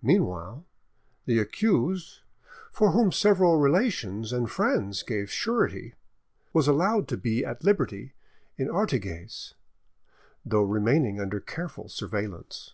Meanwhile, 0.00 0.64
the 1.26 1.38
accused, 1.38 2.20
for 2.72 2.92
whom 2.92 3.12
several 3.12 3.58
relations 3.60 4.32
and 4.32 4.50
friends 4.50 5.02
gave 5.02 5.30
surety, 5.30 5.94
was 6.54 6.66
allowed 6.68 7.06
to 7.08 7.18
be 7.18 7.44
at 7.44 7.62
liberty 7.62 8.14
at 8.58 8.70
Artigues, 8.70 9.52
though 10.42 10.62
remaining 10.62 11.20
under 11.20 11.38
careful 11.38 11.90
surveillance. 11.90 12.72